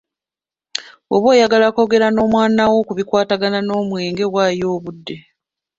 [1.07, 5.15] Bw’oba oyagala okwogera n’omwana wo ku bikwatagana n’omwenge waayo obudde.